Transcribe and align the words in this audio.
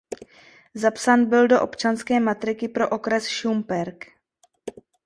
Zapsán 0.73 1.25
byl 1.25 1.47
do 1.47 1.61
občanské 1.61 2.19
matriky 2.19 2.67
pro 2.67 2.89
okres 2.89 3.27
Šumperk. 3.27 4.05